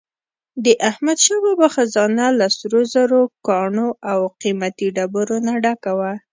د 0.63 0.65
احمدشاه 0.89 1.39
بابا 1.45 1.67
خزانه 1.75 2.25
له 2.39 2.47
سروزرو، 2.59 3.21
ګاڼو 3.47 3.89
او 4.11 4.19
قیمتي 4.41 4.87
ډبرو 4.95 5.37
نه 5.47 5.53
ډکه 5.63 5.91
وه. 5.99 6.11